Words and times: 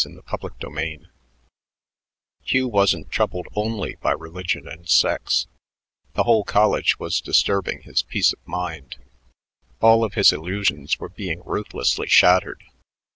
CHAPTER 0.03 0.49
XVI 0.59 1.09
Hugh 2.41 2.67
wasn't 2.67 3.11
troubled 3.11 3.45
only 3.55 3.97
by 4.01 4.13
religion 4.13 4.67
and 4.67 4.89
sex; 4.89 5.45
the 6.15 6.23
whole 6.23 6.43
college 6.43 6.97
was 6.97 7.21
disturbing 7.21 7.83
his 7.83 8.01
peace 8.01 8.33
of 8.33 8.39
mind: 8.47 8.95
all 9.79 10.03
of 10.03 10.15
his 10.15 10.33
illusions 10.33 10.97
were 10.99 11.09
being 11.09 11.43
ruthlessly 11.45 12.07
shattered. 12.07 12.63